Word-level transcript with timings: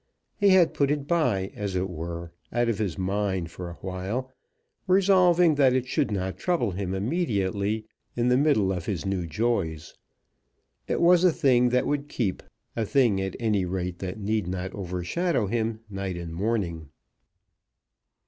He 0.35 0.49
had 0.49 0.73
put 0.73 0.89
it 0.89 1.05
by, 1.07 1.51
as 1.53 1.75
it 1.75 1.87
were, 1.87 2.31
out 2.51 2.69
of 2.69 2.79
his 2.79 2.97
mind 2.97 3.51
for 3.51 3.69
awhile, 3.69 4.33
resolving 4.87 5.53
that 5.61 5.73
it 5.75 5.85
should 5.85 6.09
not 6.09 6.39
trouble 6.39 6.71
him 6.71 6.95
immediately, 6.95 7.85
in 8.15 8.27
the 8.27 8.35
middle 8.35 8.71
of 8.73 8.87
his 8.87 9.05
new 9.05 9.27
joys. 9.27 9.93
It 10.87 10.99
was 11.01 11.23
a 11.23 11.31
thing 11.31 11.69
that 11.69 11.85
would 11.85 12.09
keep, 12.09 12.41
a 12.75 12.83
thing, 12.83 13.21
at 13.21 13.35
any 13.39 13.63
rate, 13.63 13.99
that 13.99 14.17
need 14.17 14.47
not 14.47 14.73
overshadow 14.73 15.45
him 15.45 15.81
night 15.87 16.17
and 16.17 16.33
morning. 16.33 16.89